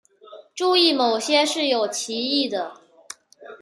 [0.55, 2.75] 注意某些是有歧义的。